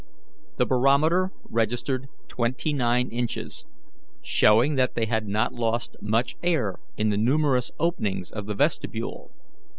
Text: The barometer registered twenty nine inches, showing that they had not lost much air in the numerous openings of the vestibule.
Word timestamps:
The 0.57 0.65
barometer 0.65 1.29
registered 1.47 2.07
twenty 2.27 2.73
nine 2.73 3.09
inches, 3.09 3.67
showing 4.23 4.73
that 4.73 4.95
they 4.95 5.05
had 5.05 5.27
not 5.27 5.53
lost 5.53 5.95
much 6.01 6.37
air 6.41 6.77
in 6.97 7.09
the 7.11 7.17
numerous 7.17 7.69
openings 7.79 8.31
of 8.31 8.47
the 8.47 8.55
vestibule. 8.55 9.31